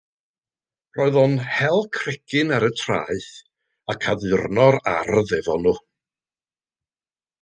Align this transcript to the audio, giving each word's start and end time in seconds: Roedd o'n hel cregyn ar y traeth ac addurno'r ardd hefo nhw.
Roedd 0.99 1.17
o'n 1.23 1.35
hel 1.57 1.83
cregyn 1.97 2.53
ar 2.57 2.65
y 2.69 2.71
traeth 2.79 3.29
ac 3.95 4.09
addurno'r 4.15 4.79
ardd 4.95 5.35
hefo 5.39 5.59
nhw. 5.67 5.75